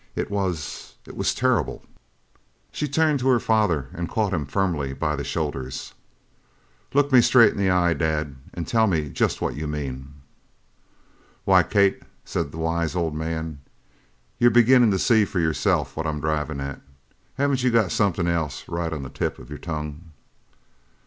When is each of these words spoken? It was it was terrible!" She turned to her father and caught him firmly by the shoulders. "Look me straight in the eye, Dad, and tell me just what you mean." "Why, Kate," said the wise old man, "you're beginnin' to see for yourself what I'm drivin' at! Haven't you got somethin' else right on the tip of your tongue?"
It 0.15 0.31
was 0.31 0.95
it 1.05 1.15
was 1.15 1.35
terrible!" 1.35 1.83
She 2.71 2.87
turned 2.87 3.19
to 3.19 3.27
her 3.27 3.39
father 3.39 3.89
and 3.93 4.09
caught 4.09 4.33
him 4.33 4.47
firmly 4.47 4.93
by 4.93 5.15
the 5.15 5.23
shoulders. 5.23 5.93
"Look 6.95 7.11
me 7.11 7.21
straight 7.21 7.51
in 7.51 7.59
the 7.59 7.69
eye, 7.69 7.93
Dad, 7.93 8.35
and 8.51 8.67
tell 8.67 8.87
me 8.87 9.09
just 9.09 9.41
what 9.41 9.53
you 9.55 9.67
mean." 9.67 10.11
"Why, 11.45 11.61
Kate," 11.61 12.01
said 12.25 12.51
the 12.51 12.57
wise 12.57 12.95
old 12.95 13.13
man, 13.15 13.59
"you're 14.39 14.49
beginnin' 14.49 14.89
to 14.89 14.97
see 14.97 15.23
for 15.23 15.39
yourself 15.39 15.95
what 15.95 16.07
I'm 16.07 16.19
drivin' 16.19 16.59
at! 16.59 16.81
Haven't 17.35 17.61
you 17.61 17.69
got 17.69 17.91
somethin' 17.91 18.27
else 18.27 18.67
right 18.67 18.91
on 18.91 19.03
the 19.03 19.09
tip 19.11 19.37
of 19.37 19.49
your 19.49 19.59
tongue?" 19.59 20.09